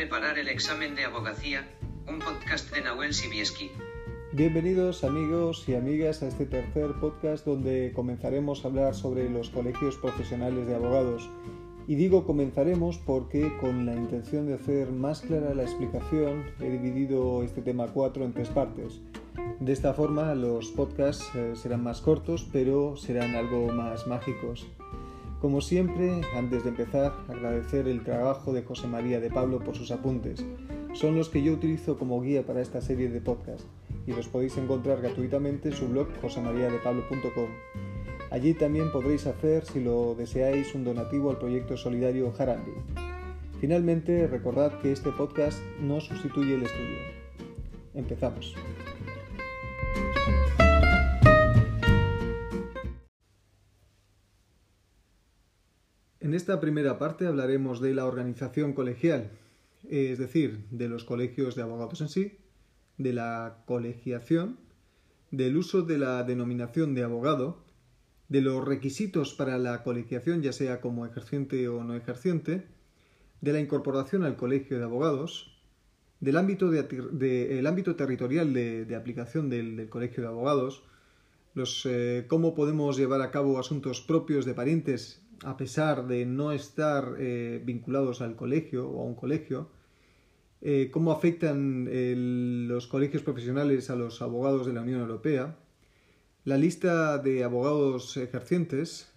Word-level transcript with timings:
preparar 0.00 0.38
el 0.38 0.48
examen 0.48 0.94
de 0.94 1.04
abogacía, 1.04 1.68
un 2.08 2.20
podcast 2.20 2.74
de 2.74 2.80
Nahuel 2.80 3.12
Sibieski. 3.12 3.70
Bienvenidos 4.32 5.04
amigos 5.04 5.68
y 5.68 5.74
amigas 5.74 6.22
a 6.22 6.28
este 6.28 6.46
tercer 6.46 6.92
podcast 7.02 7.44
donde 7.44 7.92
comenzaremos 7.94 8.64
a 8.64 8.68
hablar 8.68 8.94
sobre 8.94 9.28
los 9.28 9.50
colegios 9.50 9.96
profesionales 9.96 10.66
de 10.66 10.74
abogados. 10.74 11.28
Y 11.86 11.96
digo 11.96 12.24
comenzaremos 12.24 12.96
porque 12.96 13.52
con 13.60 13.84
la 13.84 13.94
intención 13.94 14.46
de 14.46 14.54
hacer 14.54 14.90
más 14.90 15.20
clara 15.20 15.52
la 15.52 15.64
explicación 15.64 16.46
he 16.60 16.70
dividido 16.70 17.42
este 17.42 17.60
tema 17.60 17.88
4 17.88 18.24
en 18.24 18.32
tres 18.32 18.48
partes. 18.48 19.02
De 19.60 19.70
esta 19.70 19.92
forma 19.92 20.34
los 20.34 20.68
podcasts 20.68 21.30
eh, 21.34 21.52
serán 21.56 21.84
más 21.84 22.00
cortos 22.00 22.48
pero 22.50 22.96
serán 22.96 23.34
algo 23.34 23.70
más 23.70 24.06
mágicos. 24.06 24.66
Como 25.40 25.62
siempre, 25.62 26.20
antes 26.36 26.64
de 26.64 26.68
empezar, 26.68 27.14
agradecer 27.28 27.88
el 27.88 28.04
trabajo 28.04 28.52
de 28.52 28.62
José 28.62 28.86
María 28.86 29.20
de 29.20 29.30
Pablo 29.30 29.58
por 29.60 29.74
sus 29.74 29.90
apuntes. 29.90 30.44
Son 30.92 31.16
los 31.16 31.30
que 31.30 31.42
yo 31.42 31.54
utilizo 31.54 31.96
como 31.96 32.20
guía 32.20 32.44
para 32.44 32.60
esta 32.60 32.82
serie 32.82 33.08
de 33.08 33.22
podcasts 33.22 33.66
y 34.06 34.12
los 34.12 34.28
podéis 34.28 34.58
encontrar 34.58 35.00
gratuitamente 35.00 35.70
en 35.70 35.74
su 35.74 35.88
blog 35.88 36.08
josemariadepablo.com. 36.20 37.48
Allí 38.30 38.52
también 38.52 38.92
podréis 38.92 39.26
hacer, 39.26 39.64
si 39.64 39.82
lo 39.82 40.14
deseáis, 40.14 40.74
un 40.74 40.84
donativo 40.84 41.30
al 41.30 41.38
proyecto 41.38 41.78
solidario 41.78 42.34
Harambee. 42.38 42.74
Finalmente, 43.60 44.26
recordad 44.26 44.78
que 44.80 44.92
este 44.92 45.10
podcast 45.10 45.58
no 45.80 46.02
sustituye 46.02 46.54
el 46.54 46.64
estudio. 46.64 46.98
Empezamos. 47.94 48.54
En 56.30 56.34
esta 56.34 56.60
primera 56.60 56.96
parte 56.96 57.26
hablaremos 57.26 57.80
de 57.80 57.92
la 57.92 58.06
organización 58.06 58.72
colegial, 58.72 59.32
es 59.88 60.16
decir, 60.16 60.64
de 60.70 60.88
los 60.88 61.02
colegios 61.02 61.56
de 61.56 61.62
abogados 61.62 62.00
en 62.02 62.08
sí, 62.08 62.38
de 62.98 63.12
la 63.12 63.64
colegiación, 63.66 64.56
del 65.32 65.56
uso 65.56 65.82
de 65.82 65.98
la 65.98 66.22
denominación 66.22 66.94
de 66.94 67.02
abogado, 67.02 67.64
de 68.28 68.42
los 68.42 68.64
requisitos 68.64 69.34
para 69.34 69.58
la 69.58 69.82
colegiación, 69.82 70.40
ya 70.40 70.52
sea 70.52 70.80
como 70.80 71.04
ejerciente 71.04 71.66
o 71.66 71.82
no 71.82 71.96
ejerciente, 71.96 72.68
de 73.40 73.52
la 73.52 73.58
incorporación 73.58 74.22
al 74.22 74.36
colegio 74.36 74.78
de 74.78 74.84
abogados, 74.84 75.60
del 76.20 76.36
ámbito, 76.36 76.70
de, 76.70 77.64
ámbito 77.66 77.96
territorial 77.96 78.52
de, 78.52 78.94
aplicación 78.94 79.50
del, 79.50 79.88
colegio 79.88 80.22
de 80.22 80.28
abogados, 80.28 80.84
los, 81.54 81.84
eh, 81.86 82.26
cómo 82.28 82.54
podemos 82.54 82.96
llevar 82.96 83.20
a 83.20 83.32
cabo 83.32 83.58
asuntos 83.58 84.00
propios 84.00 84.44
de 84.44 84.54
parientes 84.54 85.19
a 85.44 85.56
pesar 85.56 86.06
de 86.06 86.26
no 86.26 86.52
estar 86.52 87.16
eh, 87.18 87.60
vinculados 87.64 88.20
al 88.20 88.36
colegio 88.36 88.88
o 88.88 89.02
a 89.02 89.04
un 89.04 89.14
colegio, 89.14 89.70
eh, 90.60 90.90
cómo 90.92 91.12
afectan 91.12 91.88
los 92.68 92.86
colegios 92.86 93.22
profesionales 93.22 93.88
a 93.88 93.96
los 93.96 94.20
abogados 94.20 94.66
de 94.66 94.74
la 94.74 94.82
Unión 94.82 95.00
Europea, 95.00 95.56
la 96.44 96.58
lista 96.58 97.18
de 97.18 97.44
abogados 97.44 98.16
ejercientes, 98.16 99.12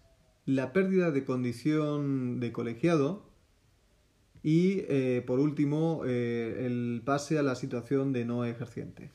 la 0.46 0.72
pérdida 0.72 1.12
de 1.12 1.26
condición 1.26 2.40
de 2.40 2.52
colegiado 2.54 3.26
y, 4.42 4.84
eh, 4.88 5.24
por 5.26 5.40
último, 5.40 6.04
el 6.06 7.02
pase 7.04 7.38
a 7.38 7.44
la 7.44 7.56
situación 7.56 8.14
de 8.14 8.26
no 8.26 8.46
ejerciente. 8.46 9.12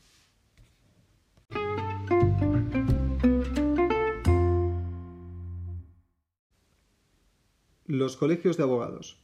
Los 7.98 8.16
colegios 8.16 8.56
de 8.56 8.62
abogados. 8.62 9.18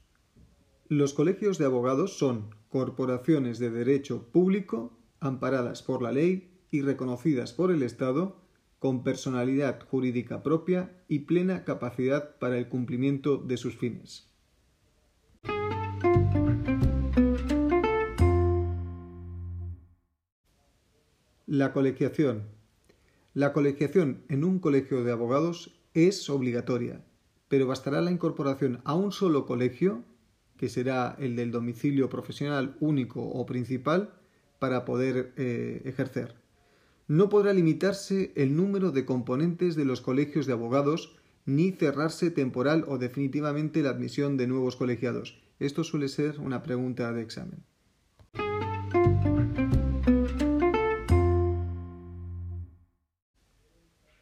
Los 0.89 1.15
colegios 1.15 1.59
de 1.59 1.65
abogados 1.65 2.19
son 2.19 2.57
corporaciones 2.69 3.61
de 3.61 3.71
derecho 3.71 4.33
público 4.33 4.99
amparadas 5.21 5.85
por 5.85 6.03
la 6.03 6.11
ley 6.11 6.59
y 6.73 6.83
reconocidas 6.83 7.53
por 7.53 7.71
el 7.71 7.85
Estado 7.85 8.37
con 8.81 9.05
personalidad 9.05 9.79
jurídica 9.89 10.43
propia 10.43 10.91
y 11.07 11.21
plena 11.21 11.63
capacidad 11.63 12.37
para 12.41 12.59
el 12.59 12.69
cumplimiento 12.69 13.37
de 13.37 13.57
sus 13.59 13.77
fines. 13.77 14.35
La 21.47 21.73
colegiación. 21.73 22.49
La 23.35 23.53
colegiación 23.53 24.25
en 24.29 24.43
un 24.43 24.59
colegio 24.59 25.05
de 25.05 25.13
abogados 25.13 25.81
es 25.95 26.29
obligatoria 26.29 27.05
pero 27.55 27.69
bastará 27.69 28.01
la 28.01 28.11
incorporación 28.11 28.81
a 28.83 28.97
un 28.97 29.13
solo 29.13 29.47
colegio, 29.47 30.03
que 30.57 30.69
será 30.69 31.15
el 31.21 31.37
del 31.37 31.53
domicilio 31.53 32.09
profesional 32.09 32.77
único 32.81 33.23
o 33.23 33.47
principal, 33.47 34.13
para 34.59 34.85
poder 34.85 35.33
eh, 35.37 35.81
ejercer. 35.85 36.35
No 37.07 37.29
podrá 37.29 37.53
limitarse 37.53 38.33
el 38.35 38.57
número 38.57 38.91
de 38.91 39.05
componentes 39.05 39.77
de 39.77 39.85
los 39.85 40.01
colegios 40.01 40.47
de 40.47 40.53
abogados 40.53 41.15
ni 41.47 41.71
cerrarse 41.71 42.33
temporal 42.33 42.85
o 42.89 42.99
definitivamente 42.99 43.85
la 43.85 43.91
admisión 43.91 44.37
de 44.37 44.49
nuevos 44.49 44.75
colegiados. 44.75 45.41
Esto 45.61 45.85
suele 45.85 46.09
ser 46.09 46.41
una 46.41 46.65
pregunta 46.65 47.13
de 47.13 47.23
examen. 47.23 47.63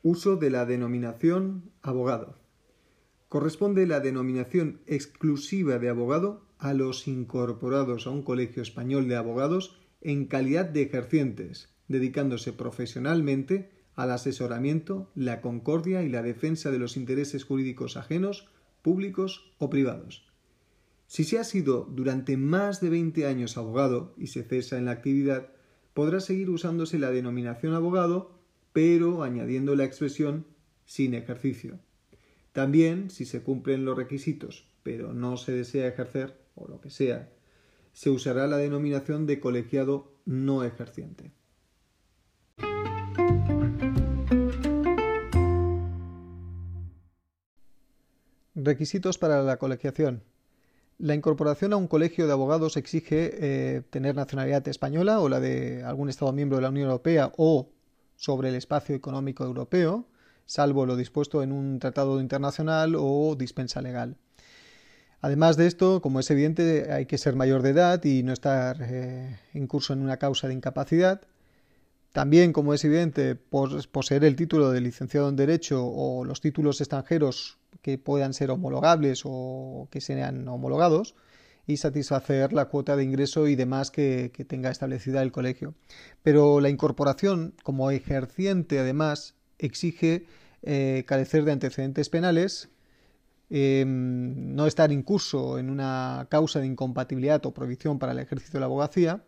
Uso 0.03 0.37
de 0.37 0.51
la 0.51 0.67
denominación 0.67 1.73
abogado 1.81 2.42
corresponde 3.33 3.87
la 3.87 4.01
denominación 4.01 4.83
exclusiva 4.87 5.79
de 5.79 5.89
abogado 5.89 6.45
a 6.59 6.75
los 6.75 7.09
incorporados 7.09 8.07
a 8.07 8.11
un 8.11 8.21
colegio 8.21 8.63
español 8.63 9.09
de 9.09 9.17
abogados 9.17 9.75
en 10.03 10.27
calidad 10.27 10.67
de 10.67 10.83
ejercientes, 10.83 11.71
dedicándose 11.89 12.53
profesionalmente 12.53 13.71
al 13.95 14.11
asesoramiento, 14.11 15.11
la 15.15 15.41
concordia 15.41 16.03
y 16.03 16.11
la 16.11 16.21
defensa 16.21 16.71
de 16.71 16.79
los 16.79 16.99
intereses 16.99 17.45
jurídicos 17.45 17.97
ajenos, 17.97 18.51
públicos 18.83 19.51
o 19.57 19.71
privados. 19.71 20.31
Si 21.07 21.25
se 21.25 21.39
ha 21.39 21.45
sido 21.45 21.89
durante 21.91 22.37
más 22.37 22.83
de 22.83 22.91
20 22.91 23.27
años 23.27 23.57
abogado 23.57 24.13
y 24.19 24.27
se 24.27 24.43
cesa 24.43 24.77
en 24.77 24.85
la 24.85 24.91
actividad, 24.91 25.49
podrá 25.95 26.21
seguir 26.21 26.51
usándose 26.51 26.99
la 26.99 27.11
denominación 27.11 27.73
abogado, 27.73 28.39
pero 28.75 29.23
añadiendo 29.23 29.75
la 29.75 29.85
expresión 29.85 30.45
sin 30.85 31.15
ejercicio. 31.15 31.79
También, 32.53 33.09
si 33.09 33.25
se 33.25 33.43
cumplen 33.43 33.85
los 33.87 33.97
requisitos, 33.97 34.67
pero 34.83 35.15
no 35.15 35.39
se 35.39 35.53
desea 35.53 35.89
ejercer, 35.89 36.39
o 36.55 36.69
lo 36.69 36.81
que 36.81 36.91
sea, 36.91 37.31
se 37.93 38.11
usará 38.11 38.47
la 38.47 38.59
denominación 38.59 39.27
de 39.27 39.41
colegiado 39.41 40.13
no 40.27 40.63
ejerciente. 40.63 41.33
Requisitos 48.55 49.19
para 49.19 49.43
la 49.43 49.57
colegiación. 49.57 50.23
La 50.99 51.15
incorporación 51.15 51.73
a 51.73 51.77
un 51.77 51.89
colegio 51.89 52.27
de 52.27 52.33
abogados 52.33 52.77
exige 52.77 53.33
eh, 53.41 53.83
tener 53.91 54.15
nacionalidad 54.15 54.69
española 54.69 55.21
o 55.21 55.29
la 55.29 55.41
de 55.41 55.83
algún 55.85 56.11
Estado 56.11 56.33
miembro 56.33 56.59
de 56.59 56.63
la 56.63 56.69
Unión 56.69 56.89
Europea 56.89 57.33
o 57.39 57.71
sobre 58.15 58.51
el 58.51 58.55
espacio 58.55 58.95
económico 58.95 59.43
europeo, 59.43 60.07
salvo 60.53 60.85
lo 60.85 60.97
dispuesto 60.97 61.43
en 61.43 61.51
un 61.51 61.79
tratado 61.79 62.21
internacional 62.21 62.95
o 62.99 63.35
dispensa 63.37 63.81
legal. 63.81 64.19
Además 65.23 65.57
de 65.57 65.67
esto, 65.67 66.03
como 66.03 66.21
es 66.21 66.31
evidente, 66.31 66.93
hay 66.93 67.07
que 67.07 67.17
ser 67.17 67.37
mayor 67.37 67.63
de 67.63 67.71
edad 67.71 68.05
y 68.05 68.23
no 68.23 68.35
estar 68.35 68.77
eh, 68.83 69.39
en 69.55 69.67
curso 69.67 69.95
en 69.95 70.03
una 70.03 70.19
causa 70.19 70.49
de 70.49 70.55
incapacidad. 70.55 71.23
También, 72.13 72.53
como 72.53 72.75
es 72.75 72.85
evidente, 72.85 73.35
poseer 73.35 74.25
el 74.25 74.37
título 74.37 74.71
de 74.71 74.83
licenciado 74.83 75.31
en 75.31 75.37
Derecho 75.37 75.87
o 75.87 76.23
los 76.27 76.43
títulos 76.43 76.83
extranjeros 76.83 77.57
que 77.81 77.97
puedan 77.97 78.35
ser 78.35 78.51
homologables 78.51 79.23
o 79.25 79.89
que 79.91 80.03
sean 80.03 80.47
homologados 80.49 81.15
y 81.67 81.79
satisfacer 81.79 82.53
la 82.53 82.67
cuota 82.67 82.97
de 82.97 83.05
ingreso 83.05 83.49
y 83.49 83.57
demás 83.57 83.91
que, 83.91 84.33
que 84.35 84.45
tenga 84.45 84.71
establecida 84.71 85.23
el 85.23 85.33
colegio. 85.33 85.75
Pero 86.23 86.61
la 86.61 86.69
incorporación 86.69 87.55
como 87.63 87.91
ejerciente, 87.91 88.81
además, 88.81 89.35
exige 89.59 90.27
eh, 90.63 91.05
carecer 91.07 91.45
de 91.45 91.53
antecedentes 91.53 92.09
penales, 92.09 92.69
em, 93.51 94.55
no 94.55 94.67
estar 94.67 94.93
incurso 94.93 95.59
en 95.59 95.71
una 95.71 96.29
causa 96.31 96.61
de 96.61 96.67
incompatibilidad 96.67 97.45
o 97.47 97.53
prohibición 97.53 97.99
para 97.99 98.13
el 98.13 98.21
ejercicio 98.21 98.55
de 98.55 98.61
la 98.61 98.67
abogacía. 98.67 99.25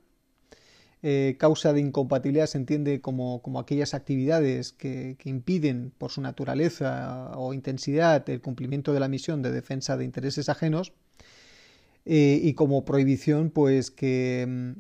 Eh, 1.03 1.37
causa 1.39 1.75
de 1.75 1.81
incompatibilidad 1.81 2.47
se 2.47 2.57
entiende 2.57 3.01
como, 3.03 3.43
aquellas 3.61 3.93
actividades 3.93 4.73
que, 4.73 5.19
impiden 5.25 5.93
por 5.99 6.11
su 6.11 6.23
naturaleza 6.23 7.33
o 7.37 7.53
intensidad 7.53 8.29
el 8.31 8.41
cumplimiento 8.41 8.95
de 8.95 9.01
la 9.01 9.09
misión 9.09 9.43
de 9.43 9.51
defensa 9.51 9.99
de 9.99 10.05
intereses 10.07 10.49
ajenos 10.49 10.95
eh, 12.07 12.41
y 12.43 12.55
como 12.55 12.87
prohibición 12.87 13.51
pues 13.51 13.91
que, 13.91 14.75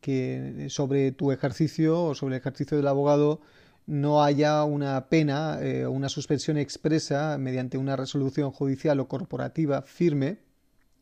que 0.00 0.68
sobre 0.70 1.12
tu 1.12 1.30
ejercicio 1.30 2.04
o 2.04 2.14
sobre 2.14 2.36
el 2.36 2.40
ejercicio 2.40 2.78
del 2.78 2.88
abogado 2.88 3.42
no 3.90 4.22
haya 4.22 4.62
una 4.62 5.08
pena 5.08 5.56
o 5.58 5.62
eh, 5.62 5.86
una 5.86 6.08
suspensión 6.08 6.56
expresa 6.56 7.36
mediante 7.38 7.76
una 7.76 7.96
resolución 7.96 8.52
judicial 8.52 9.00
o 9.00 9.08
corporativa 9.08 9.82
firme 9.82 10.38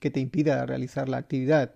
que 0.00 0.10
te 0.10 0.20
impida 0.20 0.64
realizar 0.64 1.06
la 1.06 1.18
actividad. 1.18 1.74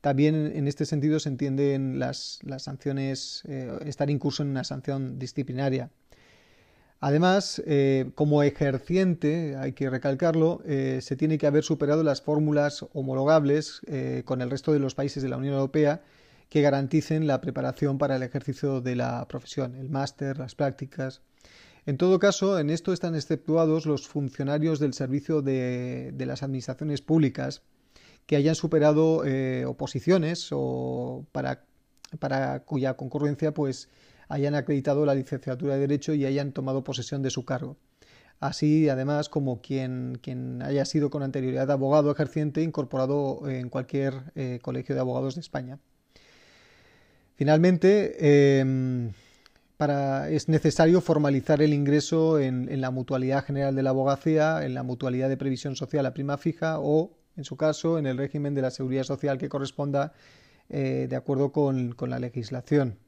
También 0.00 0.52
en 0.54 0.68
este 0.68 0.86
sentido 0.86 1.18
se 1.18 1.30
entienden 1.30 1.98
las, 1.98 2.38
sanciones, 2.58 3.42
eh, 3.48 3.76
estar 3.86 4.08
incurso 4.08 4.44
en 4.44 4.50
una 4.50 4.62
sanción 4.62 5.18
disciplinaria. 5.18 5.90
Además, 7.00 7.60
eh, 7.66 8.12
como 8.14 8.44
ejerciente, 8.44 9.56
hay 9.56 9.72
que 9.72 9.90
recalcarlo, 9.90 10.62
se 10.64 11.16
tiene 11.16 11.38
que 11.38 11.48
haber 11.48 11.64
superado 11.64 12.04
las 12.04 12.22
fórmulas 12.22 12.86
homologables 12.92 13.80
con 14.24 14.40
el 14.40 14.50
resto 14.50 14.72
de 14.72 14.78
los 14.78 14.94
países 14.94 15.24
de 15.24 15.28
la 15.28 15.36
Unión 15.36 15.54
Europea 15.54 16.02
que 16.52 16.60
garanticen 16.60 17.26
la 17.26 17.40
preparación 17.40 17.96
para 17.96 18.16
el 18.16 18.22
ejercicio 18.22 18.82
de 18.82 18.94
la 18.94 19.26
profesión, 19.26 19.74
el 19.74 19.88
máster, 19.88 20.36
las 20.38 20.54
prácticas. 20.54 21.22
En 21.86 21.96
todo 21.96 22.18
caso, 22.18 22.58
en 22.58 22.68
esto 22.68 22.92
están 22.92 23.14
exceptuados 23.14 23.86
los 23.86 24.06
funcionarios 24.06 24.78
del 24.78 24.92
servicio 24.92 25.40
de 25.40 26.12
las 26.26 26.42
administraciones 26.42 27.00
públicas, 27.00 27.62
que 28.26 28.36
hayan 28.36 28.54
superado 28.54 29.24
eh, 29.24 29.64
oposiciones 29.64 30.48
o 30.50 31.24
para, 31.32 31.64
para 32.18 32.60
cuya 32.64 32.98
concurrencia 32.98 33.54
pues 33.54 33.88
hayan 34.28 34.54
acreditado 34.54 35.06
la 35.06 35.14
licenciatura 35.14 35.76
de 35.76 35.80
Derecho 35.80 36.12
y 36.12 36.26
hayan 36.26 36.52
tomado 36.52 36.84
posesión 36.84 37.22
de 37.22 37.30
su 37.30 37.46
cargo. 37.46 37.78
Así, 38.40 38.90
además, 38.90 39.30
como 39.30 39.62
quien, 39.62 40.18
quien 40.20 40.60
haya 40.60 40.84
sido 40.84 41.08
con 41.08 41.22
anterioridad 41.22 41.70
abogado 41.70 42.10
ejerciente 42.10 42.60
incorporado 42.60 43.48
en 43.48 43.70
cualquier 43.70 44.32
eh, 44.34 44.58
colegio 44.60 44.94
de 44.94 45.00
abogados 45.00 45.36
de 45.36 45.40
España. 45.40 45.78
Finalmente, 47.34 48.60
em, 48.60 49.12
para, 49.76 50.30
es 50.30 50.48
necesario 50.48 51.00
formalizar 51.00 51.62
el 51.62 51.72
ingreso 51.72 52.38
en, 52.38 52.80
la 52.80 52.90
mutualidad 52.90 53.44
general 53.44 53.74
de 53.74 53.82
la 53.82 53.90
abogacía, 53.90 54.64
en 54.64 54.74
la 54.74 54.82
mutualidad 54.82 55.28
de 55.28 55.36
previsión 55.36 55.74
social 55.76 56.06
a 56.06 56.14
prima 56.14 56.38
fija 56.38 56.78
o 56.78 57.10
en 57.36 57.44
su 57.44 57.56
caso, 57.56 57.98
en 57.98 58.06
el 58.06 58.18
régimen 58.18 58.54
de 58.54 58.62
la 58.62 58.70
seguridad 58.70 59.04
social 59.04 59.38
que 59.38 59.48
corresponda 59.48 60.12
eh, 60.68 61.06
de 61.08 61.16
acuerdo 61.16 61.50
con 61.50 61.96
la 61.98 62.18
legislación. 62.18 62.98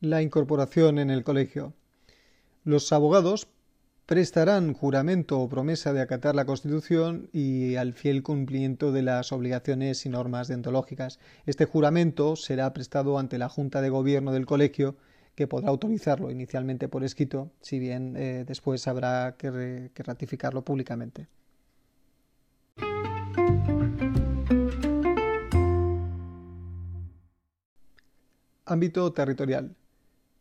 La 0.00 0.22
incorporación 0.22 0.98
en 1.00 1.10
el 1.10 1.24
colegio. 1.24 1.74
Los 2.64 2.92
abogados 2.92 3.48
prestarán 4.08 4.72
juramento 4.72 5.38
o 5.38 5.50
promesa 5.50 5.92
de 5.92 6.00
acatar 6.00 6.34
la 6.34 6.46
Constitución 6.46 7.28
y 7.30 7.76
al 7.76 7.92
fiel 7.92 8.22
cumplimiento 8.22 8.90
de 8.90 9.02
las 9.02 9.32
obligaciones 9.32 10.06
y 10.06 10.08
normas 10.08 10.48
deontológicas. 10.48 11.18
Este 11.44 11.66
juramento 11.66 12.34
será 12.34 12.72
prestado 12.72 13.18
ante 13.18 13.36
la 13.36 13.50
Junta 13.50 13.82
de 13.82 13.90
Gobierno 13.90 14.32
del 14.32 14.46
Colegio 14.46 14.96
que 15.34 15.46
podrá 15.46 15.68
autorizarlo 15.68 16.30
inicialmente 16.30 16.88
por 16.88 17.04
escrito, 17.04 17.50
si 17.60 17.78
bien 17.78 18.16
eh, 18.16 18.44
después 18.48 18.88
habrá 18.88 19.36
que, 19.36 19.90
que 19.92 20.02
ratificarlo 20.02 20.62
públicamente. 20.62 21.26
Ámbito 28.64 29.12
territorial. 29.12 29.76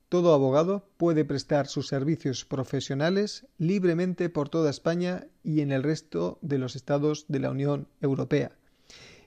Todo 0.10 0.34
abogado 0.34 0.88
puede 0.96 1.26
prestar 1.26 1.68
sus 1.68 1.88
servicios 1.88 2.46
profesionales 2.46 3.46
libremente 3.58 4.30
por 4.30 4.48
toda 4.48 4.70
España 4.70 5.28
y 5.44 5.60
en 5.60 5.74
el 5.74 5.84
resto 5.84 6.40
de 6.42 6.58
los 6.58 6.78
estados 6.78 7.26
de 7.28 7.40
la 7.40 7.52
Unión 7.52 7.90
Europea. 8.00 8.52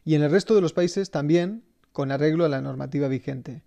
Y 0.06 0.14
en 0.14 0.22
el 0.22 0.30
resto 0.30 0.54
de 0.54 0.62
los 0.62 0.72
países 0.72 1.10
también 1.10 1.64
con 1.92 2.10
arreglo 2.10 2.46
a 2.46 2.48
la 2.48 2.62
normativa 2.62 3.08
vigente. 3.08 3.62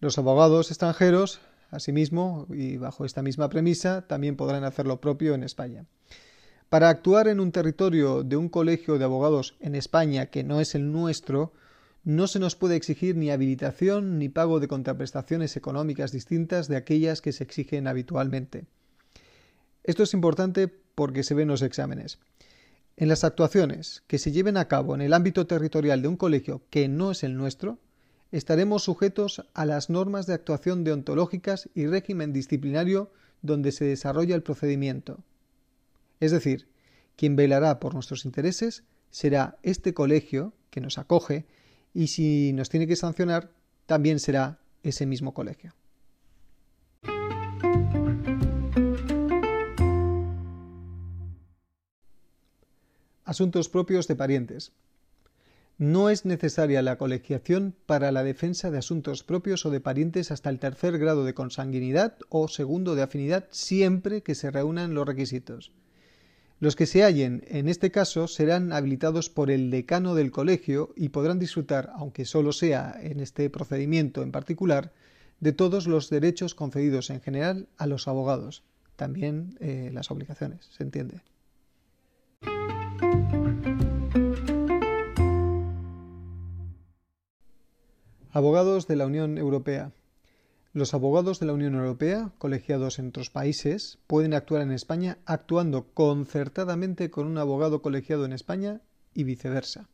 Los 0.00 0.18
abogados 0.18 0.70
extranjeros, 0.70 1.40
asimismo, 1.70 2.46
y 2.50 2.76
bajo 2.76 3.06
esta 3.06 3.22
misma 3.22 3.48
premisa, 3.48 4.06
también 4.06 4.36
podrán 4.36 4.64
hacer 4.64 4.86
lo 4.86 5.00
propio 5.00 5.34
en 5.34 5.44
España. 5.44 5.86
Para 6.68 6.90
actuar 6.90 7.28
en 7.28 7.40
un 7.40 7.52
territorio 7.52 8.24
de 8.24 8.36
un 8.36 8.50
colegio 8.50 8.98
de 8.98 9.04
abogados 9.04 9.56
en 9.60 9.74
España 9.74 10.26
que 10.26 10.44
no 10.44 10.60
es 10.60 10.74
el 10.74 10.92
nuestro, 10.92 11.52
no 12.04 12.26
se 12.26 12.38
nos 12.38 12.56
puede 12.56 12.76
exigir 12.76 13.16
ni 13.16 13.30
habilitación 13.30 14.18
ni 14.18 14.28
pago 14.28 14.58
de 14.60 14.68
contraprestaciones 14.68 15.56
económicas 15.56 16.10
distintas 16.10 16.68
de 16.68 16.76
aquellas 16.76 17.20
que 17.20 17.32
se 17.32 17.44
exigen 17.44 17.86
habitualmente. 17.86 18.66
Esto 19.84 20.02
es 20.02 20.14
importante 20.14 20.68
porque 20.68 21.22
se 21.22 21.34
ven 21.34 21.48
los 21.48 21.62
exámenes. 21.62 22.18
En 22.96 23.08
las 23.08 23.24
actuaciones 23.24 24.02
que 24.06 24.18
se 24.18 24.32
lleven 24.32 24.56
a 24.56 24.68
cabo 24.68 24.94
en 24.94 25.00
el 25.00 25.12
ámbito 25.12 25.46
territorial 25.46 26.02
de 26.02 26.08
un 26.08 26.16
colegio 26.16 26.62
que 26.70 26.88
no 26.88 27.10
es 27.10 27.22
el 27.22 27.36
nuestro, 27.36 27.78
estaremos 28.32 28.84
sujetos 28.84 29.44
a 29.54 29.64
las 29.64 29.88
normas 29.88 30.26
de 30.26 30.34
actuación 30.34 30.84
deontológicas 30.84 31.68
y 31.74 31.86
régimen 31.86 32.32
disciplinario 32.32 33.10
donde 33.42 33.72
se 33.72 33.84
desarrolla 33.84 34.34
el 34.34 34.42
procedimiento. 34.42 35.22
Es 36.20 36.30
decir, 36.32 36.68
quien 37.16 37.36
velará 37.36 37.80
por 37.80 37.94
nuestros 37.94 38.24
intereses 38.24 38.84
será 39.10 39.58
este 39.62 39.94
colegio 39.94 40.52
que 40.70 40.80
nos 40.80 40.98
acoge 40.98 41.46
y 41.94 42.08
si 42.08 42.52
nos 42.52 42.68
tiene 42.68 42.86
que 42.86 42.96
sancionar, 42.96 43.50
también 43.86 44.18
será 44.18 44.58
ese 44.82 45.06
mismo 45.06 45.34
colegio. 45.34 45.74
Asuntos 53.24 53.68
propios 53.68 54.08
de 54.08 54.16
parientes. 54.16 54.72
No 55.78 56.10
es 56.10 56.24
necesaria 56.24 56.82
la 56.82 56.98
colegiación 56.98 57.74
para 57.86 58.12
la 58.12 58.22
defensa 58.22 58.70
de 58.70 58.78
asuntos 58.78 59.22
propios 59.22 59.64
o 59.64 59.70
de 59.70 59.80
parientes 59.80 60.30
hasta 60.30 60.50
el 60.50 60.58
tercer 60.58 60.98
grado 60.98 61.24
de 61.24 61.34
consanguinidad 61.34 62.18
o 62.28 62.46
segundo 62.48 62.94
de 62.94 63.02
afinidad 63.02 63.48
siempre 63.50 64.22
que 64.22 64.34
se 64.34 64.50
reúnan 64.50 64.94
los 64.94 65.06
requisitos. 65.06 65.72
Los 66.62 66.76
que 66.76 66.86
se 66.86 67.02
hallen 67.02 67.42
en 67.48 67.68
este 67.68 67.90
caso 67.90 68.28
serán 68.28 68.72
habilitados 68.72 69.28
por 69.28 69.50
el 69.50 69.68
decano 69.72 70.14
del 70.14 70.30
colegio 70.30 70.94
y 70.94 71.08
podrán 71.08 71.40
disfrutar, 71.40 71.90
aunque 71.96 72.24
solo 72.24 72.52
sea 72.52 72.94
en 73.02 73.18
este 73.18 73.50
procedimiento 73.50 74.22
en 74.22 74.30
particular, 74.30 74.92
de 75.40 75.50
todos 75.50 75.88
los 75.88 76.08
derechos 76.08 76.54
concedidos 76.54 77.10
en 77.10 77.20
general 77.20 77.66
a 77.78 77.88
los 77.88 78.06
abogados, 78.06 78.62
también 78.94 79.58
eh, 79.58 79.90
las 79.92 80.12
obligaciones, 80.12 80.66
se 80.70 80.84
entiende. 80.84 81.20
Abogados 88.30 88.86
de 88.86 88.94
la 88.94 89.06
Unión 89.06 89.36
Europea. 89.36 89.90
Los 90.74 90.94
abogados 90.94 91.38
de 91.38 91.44
la 91.44 91.52
Unión 91.52 91.74
Europea, 91.74 92.32
colegiados 92.38 92.98
en 92.98 93.08
otros 93.08 93.28
países, 93.28 93.98
pueden 94.06 94.32
actuar 94.32 94.62
en 94.62 94.72
España 94.72 95.18
actuando 95.26 95.88
concertadamente 95.92 97.10
con 97.10 97.26
un 97.26 97.36
abogado 97.36 97.82
colegiado 97.82 98.24
en 98.24 98.32
España 98.32 98.80
y 99.12 99.24
viceversa. 99.24 99.90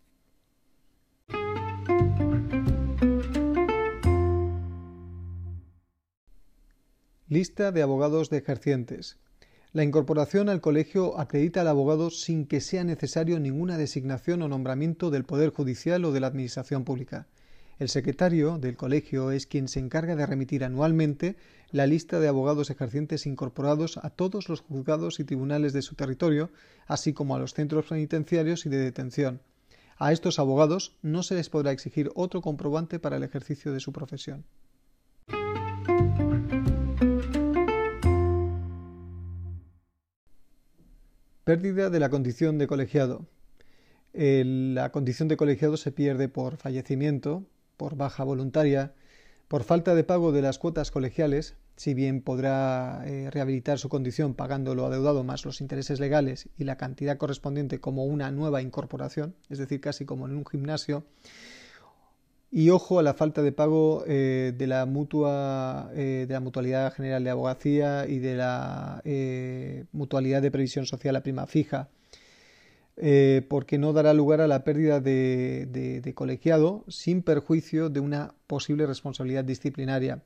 Lista 7.26 7.72
de 7.72 7.82
abogados 7.82 8.30
de 8.30 8.38
ejercientes. 8.38 9.18
La 9.72 9.82
incorporación 9.82 10.48
al 10.48 10.60
colegio 10.60 11.18
acredita 11.18 11.62
al 11.62 11.68
abogado 11.68 12.10
sin 12.10 12.46
que 12.46 12.60
sea 12.60 12.84
necesario 12.84 13.40
ninguna 13.40 13.78
designación 13.78 14.42
o 14.42 14.48
nombramiento 14.48 15.10
del 15.10 15.24
Poder 15.24 15.50
Judicial 15.50 16.04
o 16.04 16.12
de 16.12 16.20
la 16.20 16.28
Administración 16.28 16.84
Pública. 16.84 17.26
El 17.78 17.88
secretario 17.88 18.58
del 18.58 18.76
colegio 18.76 19.30
es 19.30 19.46
quien 19.46 19.68
se 19.68 19.78
encarga 19.78 20.16
de 20.16 20.26
remitir 20.26 20.64
anualmente 20.64 21.36
la 21.70 21.86
lista 21.86 22.18
de 22.18 22.26
abogados 22.26 22.70
ejercientes 22.70 23.24
incorporados 23.24 23.98
a 23.98 24.10
todos 24.10 24.48
los 24.48 24.62
juzgados 24.62 25.20
y 25.20 25.24
tribunales 25.24 25.72
de 25.72 25.82
su 25.82 25.94
territorio, 25.94 26.50
así 26.88 27.12
como 27.12 27.36
a 27.36 27.38
los 27.38 27.54
centros 27.54 27.86
penitenciarios 27.86 28.66
y 28.66 28.68
de 28.68 28.78
detención. 28.78 29.42
A 29.96 30.12
estos 30.12 30.40
abogados 30.40 30.96
no 31.02 31.22
se 31.22 31.36
les 31.36 31.50
podrá 31.50 31.70
exigir 31.70 32.10
otro 32.16 32.40
comprobante 32.40 32.98
para 32.98 33.16
el 33.16 33.22
ejercicio 33.22 33.72
de 33.72 33.78
su 33.78 33.92
profesión. 33.92 34.44
Pérdida 41.44 41.90
de 41.90 42.00
la 42.00 42.10
condición 42.10 42.58
de 42.58 42.66
colegiado. 42.66 43.26
la 44.12 44.90
condición 44.90 45.28
de 45.28 45.36
colegiado 45.36 45.76
se 45.76 45.92
pierde 45.92 46.28
por 46.28 46.56
fallecimiento, 46.56 47.46
por 47.78 47.96
baja 47.96 48.24
voluntaria, 48.24 48.92
por 49.48 49.64
falta 49.64 49.94
de 49.94 50.04
pago 50.04 50.32
de 50.32 50.42
las 50.42 50.58
cuotas 50.58 50.90
colegiales, 50.90 51.56
si 51.76 51.94
bien 51.94 52.20
podrá 52.20 53.04
eh, 53.06 53.30
rehabilitar 53.30 53.78
su 53.78 53.88
condición 53.88 54.34
pagando 54.34 54.74
lo 54.74 54.84
adeudado 54.84 55.24
más 55.24 55.46
los 55.46 55.62
intereses 55.62 56.00
legales 56.00 56.48
y 56.58 56.64
la 56.64 56.76
cantidad 56.76 57.16
correspondiente 57.16 57.80
como 57.80 58.04
una 58.04 58.30
nueva 58.30 58.60
incorporación, 58.60 59.34
es 59.48 59.58
decir, 59.58 59.80
casi 59.80 60.04
como 60.04 60.26
en 60.26 60.36
un 60.36 60.44
gimnasio, 60.44 61.04
y 62.50 62.70
ojo 62.70 62.98
a 62.98 63.02
la 63.02 63.14
falta 63.14 63.42
de 63.42 63.52
pago 63.52 64.04
eh, 64.06 64.52
de 64.56 64.66
la 64.66 64.84
mutua 64.86 65.90
eh, 65.94 66.24
de 66.26 66.34
la 66.34 66.40
mutualidad 66.40 66.92
general 66.92 67.22
de 67.22 67.30
abogacía 67.30 68.06
y 68.08 68.18
de 68.18 68.34
la 68.36 69.02
mutualidad 69.92 70.42
de 70.42 70.50
previsión 70.50 70.86
social 70.86 71.14
a 71.16 71.22
prima 71.22 71.46
fija 71.46 71.88
eh, 73.00 73.46
porque 73.48 73.78
no 73.78 73.92
dará 73.92 74.12
lugar 74.12 74.40
a 74.40 74.48
la 74.48 74.64
pérdida 74.64 75.00
de, 75.00 76.12
colegiado 76.16 76.84
sin 76.88 77.22
perjuicio 77.22 77.90
de 77.90 78.00
una 78.00 78.34
posible 78.48 78.86
responsabilidad 78.86 79.44
disciplinaria. 79.44 80.22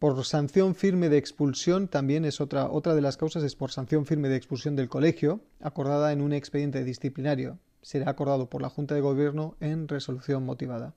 Por 0.00 0.24
sanción 0.24 0.74
firme 0.74 1.08
de 1.08 1.18
expulsión 1.18 1.86
también 1.86 2.24
es 2.24 2.40
otra, 2.40 2.68
otra 2.68 2.94
de 2.94 3.00
las 3.00 3.16
causas 3.16 3.44
es 3.44 3.54
por 3.54 3.70
sanción 3.70 4.06
firme 4.06 4.28
de 4.28 4.36
expulsión 4.36 4.74
del 4.74 4.88
colegio, 4.88 5.40
acordada 5.60 6.12
en 6.12 6.20
un 6.20 6.32
expediente 6.32 6.82
disciplinario. 6.82 7.58
Será 7.82 8.10
acordado 8.10 8.50
por 8.50 8.60
la 8.60 8.70
Junta 8.70 8.94
de 8.96 9.00
Gobierno 9.00 9.56
en 9.60 9.86
resolución 9.86 10.44
motivada. 10.44 10.94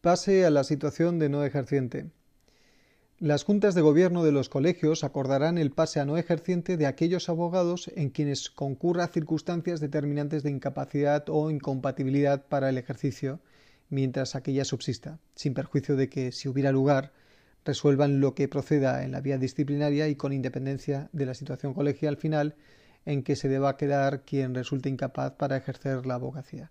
Pase 0.00 0.44
a 0.44 0.50
la 0.50 0.62
situación 0.62 1.18
de 1.18 1.28
no 1.28 1.44
ejerciente. 1.44 2.10
Las 3.18 3.44
juntas 3.44 3.74
de 3.74 3.80
gobierno 3.80 4.24
de 4.24 4.30
los 4.30 4.50
colegios 4.50 5.02
acordarán 5.02 5.56
el 5.56 5.70
pase 5.70 6.00
a 6.00 6.04
no 6.04 6.18
ejerciente 6.18 6.76
de 6.76 6.84
aquellos 6.84 7.30
abogados 7.30 7.90
en 7.96 8.10
quienes 8.10 8.50
concurra 8.50 9.06
circunstancias 9.06 9.80
determinantes 9.80 10.42
de 10.42 10.50
incapacidad 10.50 11.24
o 11.28 11.50
incompatibilidad 11.50 12.44
para 12.44 12.68
el 12.68 12.76
ejercicio, 12.76 13.40
mientras 13.88 14.34
aquella 14.34 14.66
subsista, 14.66 15.18
sin 15.34 15.54
perjuicio 15.54 15.96
de 15.96 16.10
que, 16.10 16.30
si 16.30 16.50
hubiera 16.50 16.72
lugar, 16.72 17.14
resuelvan 17.64 18.20
lo 18.20 18.34
que 18.34 18.48
proceda 18.48 19.02
en 19.02 19.12
la 19.12 19.22
vía 19.22 19.38
disciplinaria 19.38 20.08
y 20.08 20.16
con 20.16 20.34
independencia 20.34 21.08
de 21.12 21.24
la 21.24 21.32
situación 21.32 21.72
colegial 21.72 22.18
final 22.18 22.54
en 23.06 23.22
que 23.22 23.34
se 23.34 23.48
deba 23.48 23.78
quedar 23.78 24.26
quien 24.26 24.54
resulte 24.54 24.90
incapaz 24.90 25.32
para 25.38 25.56
ejercer 25.56 26.04
la 26.04 26.16
abogacía. 26.16 26.70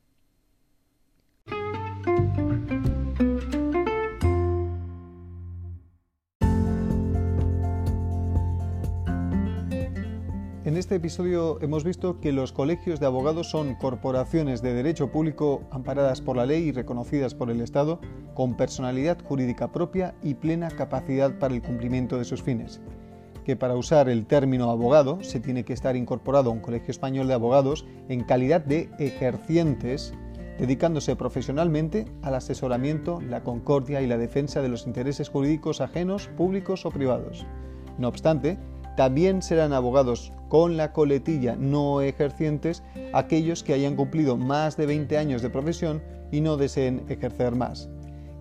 Este 10.86 10.98
episodio 10.98 11.60
hemos 11.63 11.84
visto 11.84 12.20
que 12.20 12.32
los 12.32 12.51
colegios 12.51 13.00
de 13.00 13.08
abogados 13.08 13.50
son 13.50 13.74
corporaciones 13.74 14.62
de 14.62 14.75
derecho 14.75 15.10
público 15.10 15.63
amparadas 15.72 16.22
por 16.22 16.38
la 16.38 16.46
ley 16.46 16.65
y 16.65 16.72
reconocidas 16.72 17.34
por 17.34 17.50
el 17.50 17.62
Estado, 17.62 18.00
con 18.36 18.56
personalidad 18.56 19.18
jurídica 19.24 19.72
propia 19.72 20.13
y 20.22 20.36
plena 20.36 20.70
capacidad 20.70 21.39
para 21.39 21.56
el 21.56 21.63
cumplimiento 21.63 22.20
de 22.20 22.24
sus 22.24 22.44
fines. 22.44 22.82
Que 23.44 23.56
para 23.56 23.75
usar 23.75 24.10
el 24.10 24.27
término 24.27 24.70
abogado 24.70 25.24
se 25.24 25.39
tiene 25.39 25.65
que 25.65 25.74
estar 25.74 25.96
incorporado 25.96 26.51
a 26.51 26.54
un 26.54 26.60
colegio 26.60 26.92
español 26.92 27.27
de 27.27 27.34
abogados 27.34 27.88
en 28.08 28.24
calidad 28.24 28.62
de 28.62 28.92
ejercientes, 29.00 30.13
dedicándose 30.60 31.15
profesionalmente 31.15 32.06
al 32.22 32.36
asesoramiento, 32.36 33.22
la 33.22 33.44
concordia 33.44 34.04
y 34.04 34.08
la 34.08 34.20
defensa 34.20 34.62
de 34.62 34.70
los 34.70 34.86
intereses 34.86 35.30
jurídicos 35.30 35.82
ajenos, 35.82 36.27
públicos 36.27 36.86
o 36.86 36.92
privados. 36.92 37.44
No 37.98 38.08
obstante, 38.08 38.60
también 38.95 39.41
serán 39.41 39.73
abogados 39.73 40.31
con 40.49 40.77
la 40.77 40.93
coletilla 40.93 41.55
no 41.57 42.01
ejercientes 42.01 42.83
aquellos 43.13 43.63
que 43.63 43.73
hayan 43.73 43.95
cumplido 43.95 44.37
más 44.37 44.77
de 44.77 44.85
20 44.85 45.17
años 45.17 45.41
de 45.41 45.49
profesión 45.49 46.01
y 46.31 46.41
no 46.41 46.57
deseen 46.57 47.03
ejercer 47.09 47.55
más. 47.55 47.89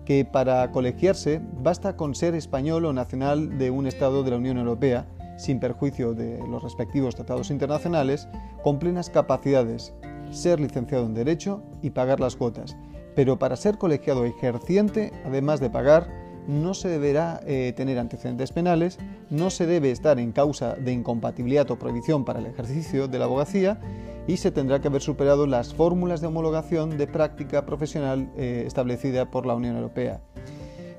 Que 0.05 0.23
para 0.23 0.71
colegiarse 0.71 1.41
basta 1.61 1.95
con 1.97 2.15
ser 2.15 2.35
español 2.35 2.85
o 2.85 2.93
nacional 2.93 3.57
de 3.57 3.71
un 3.71 3.87
Estado 3.87 4.23
de 4.23 4.31
la 4.31 4.37
Unión 4.37 4.57
Europea, 4.57 5.07
sin 5.37 5.59
perjuicio 5.59 6.13
de 6.13 6.39
los 6.47 6.63
respectivos 6.63 7.15
tratados 7.15 7.49
internacionales, 7.49 8.27
con 8.63 8.79
plenas 8.79 9.09
capacidades, 9.09 9.93
ser 10.31 10.59
licenciado 10.59 11.05
en 11.05 11.13
Derecho 11.13 11.63
y 11.81 11.89
pagar 11.89 12.19
las 12.19 12.35
cuotas. 12.35 12.77
Pero 13.15 13.39
para 13.39 13.55
ser 13.55 13.77
colegiado 13.77 14.25
ejerciente, 14.25 15.11
además 15.25 15.59
de 15.59 15.69
pagar, 15.69 16.07
no 16.47 16.73
se 16.73 16.89
deberá 16.89 17.41
eh, 17.45 17.73
tener 17.75 17.99
antecedentes 17.99 18.51
penales, 18.51 18.99
no 19.29 19.49
se 19.49 19.65
debe 19.65 19.91
estar 19.91 20.19
en 20.19 20.31
causa 20.31 20.75
de 20.75 20.91
incompatibilidad 20.91 21.69
o 21.71 21.79
prohibición 21.79 22.25
para 22.25 22.39
el 22.39 22.45
ejercicio 22.45 23.07
de 23.07 23.19
la 23.19 23.25
abogacía 23.25 23.79
y 24.27 24.37
se 24.37 24.51
tendrá 24.51 24.81
que 24.81 24.87
haber 24.87 25.01
superado 25.01 25.47
las 25.47 25.73
fórmulas 25.73 26.21
de 26.21 26.27
homologación 26.27 26.97
de 26.97 27.07
práctica 27.07 27.65
profesional 27.65 28.29
eh, 28.37 28.63
establecida 28.65 29.29
por 29.29 29.45
la 29.45 29.55
Unión 29.55 29.75
Europea. 29.75 30.21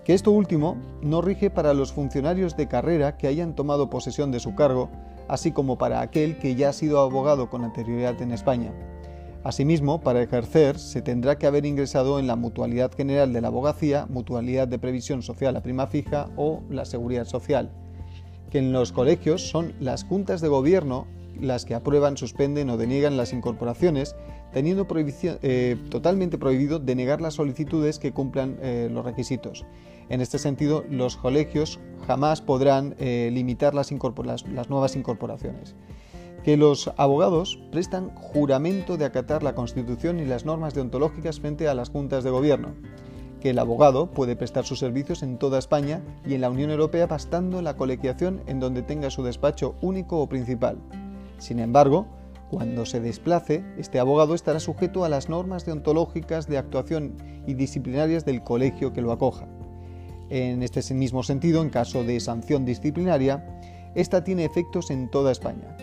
Que 0.05 0.15
esto 0.15 0.31
último 0.31 0.76
no 1.03 1.21
rige 1.21 1.50
para 1.50 1.75
los 1.75 1.93
funcionarios 1.93 2.57
de 2.57 2.69
carrera 2.69 3.17
que 3.17 3.26
hayan 3.26 3.57
tomado 3.57 3.91
posesión 3.91 4.31
de 4.31 4.38
su 4.38 4.55
cargo, 4.55 4.88
así 5.26 5.50
como 5.50 5.79
para 5.79 6.00
aquel 6.00 6.38
que 6.38 6.55
ya 6.55 6.69
ha 6.69 6.73
sido 6.73 7.00
abogado 7.00 7.50
con 7.50 7.65
anterioridad 7.65 8.21
en 8.23 8.31
España. 8.31 8.73
Asimismo, 9.47 10.00
para 10.00 10.21
ejercer 10.21 10.76
se 10.76 11.03
tendrá 11.03 11.38
que 11.38 11.47
haber 11.47 11.67
ingresado 11.67 12.19
en 12.19 12.26
la 12.26 12.35
Mutualidad 12.35 12.91
General 12.93 13.33
de 13.33 13.41
la 13.41 13.47
Abogacía, 13.47 14.07
Mutualidad 14.11 14.67
de 14.67 14.81
Previsión 14.81 15.23
Social 15.23 15.55
a 15.55 15.62
prima 15.62 15.87
fija 15.87 16.29
o 16.37 16.65
la 16.69 16.85
Seguridad 16.85 17.26
Social, 17.26 17.71
que 18.50 18.59
en 18.59 18.73
los 18.73 18.91
colegios 18.91 19.49
son 19.49 19.73
las 19.79 20.03
juntas 20.03 20.41
de 20.41 20.49
gobierno 20.49 21.07
las 21.41 21.65
que 21.65 21.76
aprueban, 21.76 22.17
suspenden 22.17 22.71
o 22.71 22.76
deniegan 22.76 23.17
las 23.17 23.33
incorporaciones, 23.33 24.17
teniendo 24.53 24.85
eh, 24.91 25.76
totalmente 25.91 26.38
prohibido 26.38 26.81
denegar 26.81 27.21
las 27.21 27.35
solicitudes 27.35 28.00
que 28.00 28.11
cumplan 28.11 28.59
eh, 28.62 28.88
los 28.91 29.05
requisitos. 29.05 29.65
En 30.09 30.23
este 30.23 30.41
sentido, 30.41 30.83
los 30.91 31.17
colegios 31.17 31.79
jamás 32.09 32.41
podrán 32.41 32.97
eh, 32.99 33.31
limitar 33.33 33.76
las 33.76 33.93
nuevas 33.93 34.97
incorporaciones 34.97 35.76
que 36.45 36.57
los 36.57 36.93
abogados 36.97 37.59
prestan 37.73 38.14
juramento 38.14 38.97
de 38.97 39.05
acatar 39.05 39.43
la 39.43 39.55
Constitución 39.55 40.21
y 40.21 40.25
las 40.25 40.45
normas 40.45 40.75
deontológicas 40.75 41.40
frente 41.40 41.69
a 41.69 41.75
las 41.75 41.90
juntas 41.90 42.25
de 42.25 42.31
gobierno, 42.31 42.75
que 43.40 43.50
el 43.50 43.59
abogado 43.59 44.11
puede 44.11 44.37
prestar 44.37 44.64
sus 44.64 44.78
servicios 44.78 45.23
en 45.23 45.38
toda 45.38 45.59
España 45.59 46.02
y 46.25 46.35
en 46.35 46.40
la 46.40 46.50
Unión 46.50 46.71
Europea 46.71 47.07
bastando 47.07 47.62
la 47.62 47.76
colegiación 47.76 48.43
en 48.47 48.61
donde 48.61 48.83
tenga 48.83 49.11
su 49.11 49.23
despacho 49.23 49.75
único 49.81 50.21
o 50.21 50.28
principal. 50.28 50.78
Sin 51.38 51.59
embargo, 51.59 52.07
cuando 52.50 52.87
se 52.87 53.00
desplace, 53.00 53.64
este 53.76 53.99
abogado 53.99 54.35
estará 54.35 54.61
sujeto 54.61 55.05
a 55.05 55.09
las 55.09 55.28
normas 55.28 55.66
deontológicas 55.66 56.47
de 56.47 56.59
actuación 56.59 57.16
y 57.47 57.55
disciplinarias 57.55 58.25
del 58.25 58.43
colegio 58.45 58.93
que 58.93 59.02
lo 59.02 59.11
acoja. 59.11 59.49
En 60.31 60.62
este 60.62 60.95
mismo 60.95 61.23
sentido, 61.23 61.62
en 61.62 61.71
caso 61.71 62.05
de 62.05 62.21
sanción 62.21 62.64
disciplinaria, 62.64 63.61
esta 63.95 64.23
tiene 64.23 64.45
efectos 64.45 64.90
en 64.90 65.11
toda 65.11 65.33
España 65.33 65.76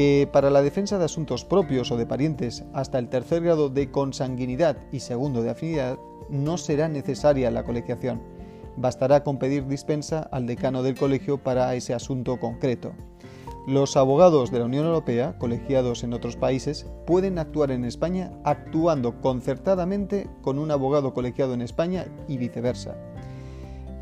que 0.00 0.26
para 0.32 0.48
la 0.48 0.62
defensa 0.62 0.96
de 0.96 1.04
asuntos 1.04 1.44
propios 1.44 1.90
o 1.90 1.98
de 1.98 2.06
parientes 2.06 2.64
hasta 2.72 2.98
el 2.98 3.10
tercer 3.10 3.42
grado 3.42 3.68
de 3.68 3.90
consanguinidad 3.90 4.78
y 4.92 5.00
segundo 5.00 5.42
de 5.42 5.50
afinidad 5.50 5.98
no 6.30 6.56
será 6.56 6.88
necesaria 6.88 7.50
la 7.50 7.64
colegiación. 7.64 8.22
Bastará 8.78 9.22
con 9.24 9.38
pedir 9.38 9.66
dispensa 9.66 10.20
al 10.32 10.46
decano 10.46 10.82
del 10.82 10.96
colegio 10.96 11.36
para 11.36 11.74
ese 11.74 11.92
asunto 11.92 12.40
concreto. 12.40 12.94
Los 13.66 13.94
abogados 13.98 14.50
de 14.50 14.60
la 14.60 14.64
Unión 14.64 14.86
Europea, 14.86 15.36
colegiados 15.36 16.02
en 16.02 16.14
otros 16.14 16.36
países, 16.36 16.86
pueden 17.06 17.38
actuar 17.38 17.70
en 17.70 17.84
España 17.84 18.32
actuando 18.42 19.20
concertadamente 19.20 20.30
con 20.40 20.58
un 20.58 20.70
abogado 20.70 21.12
colegiado 21.12 21.52
en 21.52 21.60
España 21.60 22.06
y 22.26 22.38
viceversa 22.38 22.96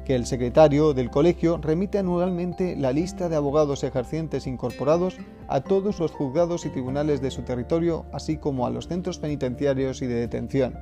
que 0.09 0.15
el 0.15 0.25
secretario 0.25 0.95
del 0.95 1.11
colegio 1.11 1.59
remite 1.59 1.99
anualmente 1.99 2.77
la 2.77 2.93
lista 2.93 3.29
de 3.29 3.37
abogados 3.37 3.85
ejercientes 3.85 4.47
incorporados 4.47 5.19
a 5.49 5.61
todos 5.61 6.01
los 6.01 6.13
juzgados 6.13 6.65
y 6.65 6.71
tribunales 6.71 7.21
de 7.21 7.31
su 7.31 7.43
territorio, 7.43 8.07
así 8.11 8.39
como 8.39 8.67
a 8.67 8.71
los 8.71 8.89
centros 8.89 9.19
penitenciarios 9.19 10.01
y 10.01 10.07
de 10.07 10.15
detención. 10.15 10.79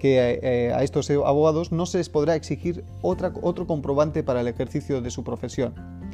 Que 0.00 0.40
eh, 0.42 0.72
a 0.74 0.82
estos 0.82 1.08
abogados 1.08 1.70
no 1.70 1.86
se 1.86 1.98
les 1.98 2.08
podrá 2.08 2.34
exigir 2.34 2.84
otro 3.00 3.64
comprobante 3.68 4.24
para 4.24 4.40
el 4.40 4.48
ejercicio 4.48 5.00
de 5.02 5.12
su 5.12 5.22
profesión 5.22 6.07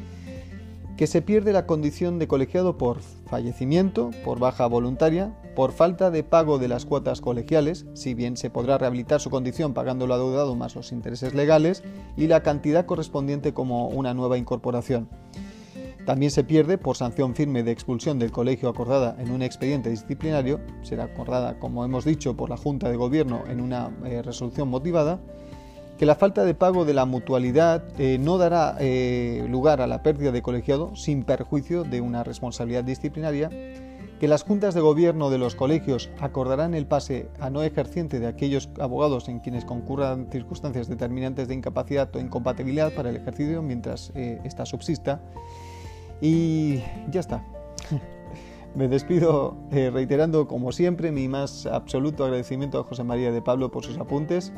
que 0.97 1.07
se 1.07 1.23
pierde 1.23 1.53
la 1.53 1.67
condición 1.67 2.19
de 2.19 2.29
colegiado 2.29 2.79
por 2.79 3.01
fallecimiento, 3.01 4.11
por 4.25 4.39
baja 4.39 4.67
voluntaria, 4.67 5.37
por 5.57 5.73
falta 5.73 6.11
de 6.11 6.23
pago 6.23 6.59
de 6.59 6.69
las 6.69 6.87
cuotas 6.87 7.21
colegiales, 7.21 7.87
si 7.95 8.15
bien 8.15 8.37
se 8.37 8.51
podrá 8.51 8.79
rehabilitar 8.79 9.21
su 9.21 9.31
condición 9.31 9.75
pagando 9.75 10.07
lo 10.07 10.15
adeudado 10.15 10.55
más 10.55 10.77
los 10.77 10.93
intereses 10.93 11.35
legales, 11.35 11.83
y 12.17 12.29
la 12.29 12.43
cantidad 12.43 12.87
correspondiente 12.87 13.53
como 13.53 13.89
una 13.89 14.15
nueva 14.15 14.39
incorporación. 14.39 15.09
También 16.07 16.31
se 16.31 16.45
pierde 16.45 16.77
por 16.77 16.97
sanción 16.97 17.35
firme 17.35 17.63
de 17.63 17.73
expulsión 17.73 18.19
del 18.19 18.31
colegio 18.31 18.69
acordada 18.69 19.17
en 19.19 19.31
un 19.31 19.41
expediente 19.43 19.89
disciplinario, 19.89 20.61
será 20.83 21.05
acordada, 21.05 21.59
como 21.59 21.83
hemos 21.85 22.05
dicho, 22.05 22.37
por 22.37 22.51
la 22.51 22.59
Junta 22.59 22.91
de 22.91 22.97
Gobierno 22.97 23.45
en 23.49 23.61
una 23.61 23.91
eh, 24.05 24.21
resolución 24.21 24.69
motivada, 24.69 25.21
que 25.99 26.07
la 26.07 26.17
falta 26.17 26.45
de 26.45 26.55
pago 26.55 26.85
de 26.85 26.95
la 26.95 27.05
mutualidad 27.05 27.85
eh, 27.99 28.19
no 28.19 28.37
dará 28.39 28.77
eh, 28.81 29.47
lugar 29.49 29.81
a 29.81 29.87
la 29.87 30.03
pérdida 30.03 30.33
de 30.33 30.43
colegiado 30.43 30.97
sin 30.97 31.23
perjuicio 31.23 31.85
de 31.85 32.01
una 32.01 32.25
responsabilidad 32.25 32.83
disciplinaria, 32.83 33.49
que 34.19 34.29
las 34.29 34.43
juntas 34.43 34.75
de 34.75 34.81
gobierno 34.81 35.31
de 35.31 35.39
los 35.39 35.55
colegios 35.55 36.11
acordarán 36.19 36.75
el 36.75 36.87
pase 36.87 37.29
a 37.39 37.51
no 37.51 37.63
ejerciente 37.63 38.19
de 38.19 38.27
aquellos 38.27 38.71
abogados 38.81 39.29
en 39.29 39.41
quienes 39.41 39.65
concurran 39.65 40.29
circunstancias 40.31 40.89
determinantes 40.89 41.47
de 41.47 41.55
incapacidad 41.55 42.15
o 42.15 42.19
incompatibilidad 42.19 42.93
para 42.93 43.11
el 43.11 43.17
ejercicio 43.17 43.63
mientras 43.63 44.11
eh, 44.15 44.41
esta 44.45 44.67
subsista. 44.67 45.21
Y 46.21 46.79
ya 47.11 47.21
está. 47.21 47.45
Me 48.75 48.89
despido 48.89 49.57
reiterando, 49.71 50.49
como 50.49 50.73
siempre, 50.73 51.13
mi 51.13 51.29
más 51.29 51.65
absoluto 51.67 52.25
agradecimiento 52.25 52.81
a 52.81 52.83
José 52.83 53.05
María 53.05 53.31
de 53.31 53.41
Pablo 53.41 53.71
por 53.71 53.85
sus 53.85 53.99
apuntes 53.99 54.53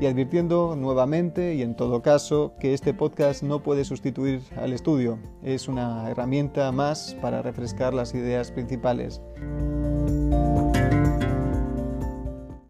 y 0.00 0.06
advirtiendo 0.06 0.76
nuevamente 0.76 1.54
y 1.54 1.62
en 1.62 1.74
todo 1.74 2.02
caso 2.02 2.54
que 2.58 2.74
este 2.74 2.94
podcast 2.94 3.42
no 3.42 3.62
puede 3.62 3.84
sustituir 3.84 4.42
al 4.56 4.72
estudio, 4.72 5.18
es 5.42 5.68
una 5.68 6.10
herramienta 6.10 6.70
más 6.72 7.16
para 7.20 7.42
refrescar 7.42 7.94
las 7.94 8.14
ideas 8.14 8.50
principales. 8.50 9.20